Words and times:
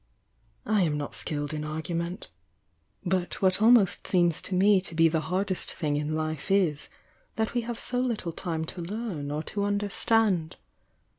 "I 0.65 0.81
am 0.81 0.97
not 0.97 1.13
skilled 1.13 1.53
in 1.53 1.63
argument. 1.63 2.29
But 3.05 3.39
what 3.39 3.61
almost 3.61 4.07
seems 4.07 4.41
to 4.41 4.55
me 4.55 4.81
to 4.81 4.95
be 4.95 5.07
the 5.07 5.19
hardest 5.29 5.71
thing 5.75 5.95
in 5.95 6.15
life 6.15 6.49
is, 6.49 6.89
that 7.35 7.53
we 7.53 7.61
have 7.61 7.77
so 7.77 7.99
little 7.99 8.31
time 8.33 8.65
to 8.65 8.81
learn 8.81 9.29
or 9.29 9.43
to 9.43 9.63
understand. 9.63 10.57